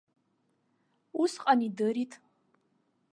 Усҟан 1.21 1.59
идырит. 1.67 2.11